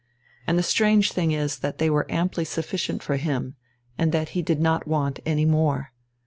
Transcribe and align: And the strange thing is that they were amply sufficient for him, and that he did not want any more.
And 0.47 0.57
the 0.57 0.63
strange 0.63 1.11
thing 1.11 1.31
is 1.31 1.59
that 1.59 1.77
they 1.77 1.87
were 1.87 2.11
amply 2.11 2.43
sufficient 2.43 3.03
for 3.03 3.17
him, 3.17 3.53
and 3.99 4.11
that 4.11 4.29
he 4.29 4.41
did 4.41 4.59
not 4.59 4.87
want 4.87 5.19
any 5.27 5.45
more. 5.45 5.93